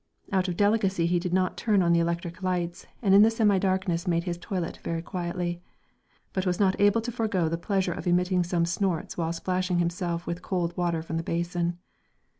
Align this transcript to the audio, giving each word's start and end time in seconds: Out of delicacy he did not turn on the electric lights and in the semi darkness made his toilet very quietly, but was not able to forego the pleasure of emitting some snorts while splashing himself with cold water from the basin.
Out 0.31 0.47
of 0.47 0.57
delicacy 0.57 1.05
he 1.05 1.19
did 1.19 1.31
not 1.31 1.57
turn 1.57 1.83
on 1.83 1.93
the 1.93 1.99
electric 1.99 2.41
lights 2.41 2.87
and 3.03 3.13
in 3.13 3.21
the 3.21 3.29
semi 3.29 3.59
darkness 3.59 4.07
made 4.07 4.23
his 4.23 4.35
toilet 4.39 4.79
very 4.83 5.03
quietly, 5.03 5.61
but 6.33 6.43
was 6.43 6.59
not 6.59 6.75
able 6.81 7.01
to 7.01 7.11
forego 7.11 7.47
the 7.47 7.55
pleasure 7.59 7.93
of 7.93 8.07
emitting 8.07 8.43
some 8.43 8.65
snorts 8.65 9.15
while 9.15 9.31
splashing 9.31 9.77
himself 9.77 10.25
with 10.25 10.41
cold 10.41 10.75
water 10.75 11.03
from 11.03 11.17
the 11.17 11.23
basin. 11.23 11.77